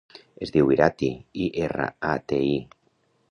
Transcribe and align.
Es 0.45 0.51
diu 0.55 0.71
Irati: 0.75 1.09
i, 1.45 1.51
erra, 1.67 1.87
a, 2.13 2.17
te, 2.33 2.43
i. 2.57 2.91